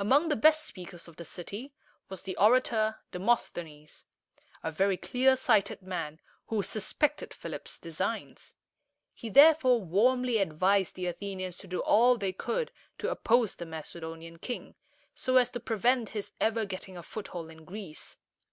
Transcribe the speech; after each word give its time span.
Among 0.00 0.28
the 0.28 0.34
best 0.34 0.64
speakers 0.66 1.06
of 1.06 1.14
the 1.14 1.24
city 1.24 1.72
was 2.08 2.22
the 2.22 2.36
orator 2.36 2.96
De 3.12 3.20
mos´the 3.20 3.62
nes, 3.64 4.04
a 4.64 4.72
very 4.72 4.96
clear 4.96 5.36
sighted 5.36 5.80
man, 5.80 6.18
who 6.46 6.60
suspected 6.60 7.32
Philip's 7.32 7.78
designs. 7.78 8.56
He 9.14 9.30
therefore 9.30 9.80
warmly 9.80 10.38
advised 10.38 10.96
the 10.96 11.06
Athenians 11.06 11.56
to 11.58 11.68
do 11.68 11.78
all 11.82 12.18
they 12.18 12.32
could 12.32 12.72
to 12.98 13.10
oppose 13.12 13.54
the 13.54 13.64
Macedonian 13.64 14.40
king, 14.40 14.74
so 15.14 15.36
as 15.36 15.50
to 15.50 15.60
prevent 15.60 16.08
his 16.08 16.32
ever 16.40 16.64
getting 16.64 16.96
a 16.96 17.02
foothold 17.04 17.48
in 17.48 17.64
Greece. 17.64 18.18